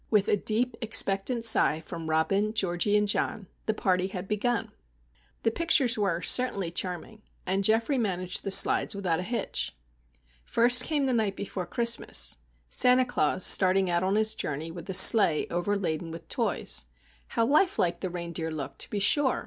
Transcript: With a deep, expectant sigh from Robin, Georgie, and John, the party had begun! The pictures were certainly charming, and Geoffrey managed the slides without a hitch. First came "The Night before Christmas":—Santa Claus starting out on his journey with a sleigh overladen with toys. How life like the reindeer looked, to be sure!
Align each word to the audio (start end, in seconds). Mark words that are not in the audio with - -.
With 0.09 0.27
a 0.27 0.35
deep, 0.35 0.75
expectant 0.81 1.45
sigh 1.45 1.79
from 1.79 2.09
Robin, 2.09 2.55
Georgie, 2.55 2.97
and 2.97 3.07
John, 3.07 3.45
the 3.67 3.73
party 3.75 4.07
had 4.07 4.27
begun! 4.27 4.71
The 5.43 5.51
pictures 5.51 5.95
were 5.95 6.23
certainly 6.23 6.71
charming, 6.71 7.21
and 7.45 7.63
Geoffrey 7.63 7.99
managed 7.99 8.43
the 8.43 8.49
slides 8.49 8.95
without 8.95 9.19
a 9.19 9.21
hitch. 9.21 9.77
First 10.43 10.83
came 10.83 11.05
"The 11.05 11.13
Night 11.13 11.35
before 11.35 11.67
Christmas":—Santa 11.67 13.05
Claus 13.05 13.45
starting 13.45 13.91
out 13.91 14.01
on 14.01 14.15
his 14.15 14.33
journey 14.33 14.71
with 14.71 14.89
a 14.89 14.95
sleigh 14.95 15.45
overladen 15.51 16.09
with 16.09 16.27
toys. 16.29 16.85
How 17.37 17.45
life 17.45 17.77
like 17.77 17.99
the 17.99 18.09
reindeer 18.09 18.49
looked, 18.49 18.79
to 18.79 18.89
be 18.89 18.97
sure! 18.97 19.39